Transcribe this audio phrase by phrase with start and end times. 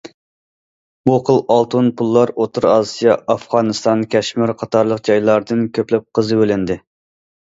[1.09, 6.79] بۇ خىل ئالتۇن پۇللار ئوتتۇرا ئاسىيا، ئافغانىستان، كەشمىر قاتارلىق جايلاردىن كۆپلەپ قېزىۋېلىندى.